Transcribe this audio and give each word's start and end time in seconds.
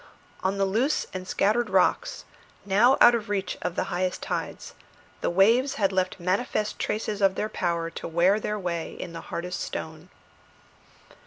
On 0.43 0.57
the 0.57 0.65
loose 0.65 1.05
and 1.13 1.27
scattered 1.27 1.69
rocks, 1.69 2.25
now 2.65 2.97
out 2.99 3.13
of 3.13 3.27
the 3.27 3.29
reach 3.29 3.55
of 3.61 3.75
the 3.75 3.83
highest 3.93 4.23
tides, 4.23 4.73
the 5.21 5.29
waves 5.29 5.75
had 5.75 5.91
left 5.91 6.19
manifest 6.19 6.79
traces 6.79 7.21
of 7.21 7.35
their 7.35 7.49
power 7.49 7.91
to 7.91 8.07
wear 8.07 8.39
their 8.39 8.57
way 8.57 8.93
in 8.93 9.13
the 9.13 9.21
hardest 9.21 9.59
stone. 9.61 10.09